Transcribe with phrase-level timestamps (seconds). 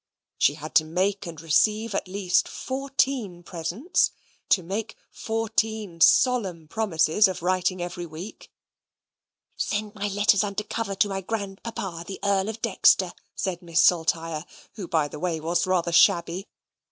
[0.39, 4.09] She had to make and receive at least fourteen presents
[4.49, 8.51] to make fourteen solemn promises of writing every week:
[9.55, 14.43] "Send my letters under cover to my grandpapa, the Earl of Dexter," said Miss Saltire
[14.73, 16.47] (who, by the way, was rather shabby).